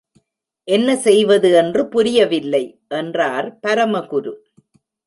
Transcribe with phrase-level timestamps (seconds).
[0.67, 2.63] என்ன செய்வது என்று புரியவில்லை,
[2.87, 4.33] என்றார் பரமகுரு.